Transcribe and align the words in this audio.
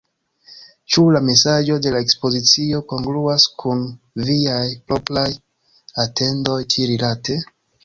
Ĉu 0.93 1.01
la 1.15 1.19
mesaĝo 1.25 1.75
de 1.87 1.91
la 1.95 2.01
ekspozicio 2.05 2.79
kongruas 2.95 3.47
kun 3.65 3.85
viaj 4.31 4.65
propraj 4.89 5.29
atendoj 6.07 6.61
ĉi-rilate? 6.75 7.41